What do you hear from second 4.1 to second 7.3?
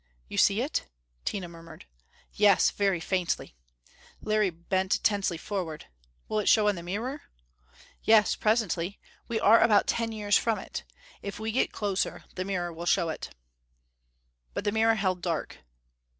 Larry bent tensely forward. "Will it show on the mirror?"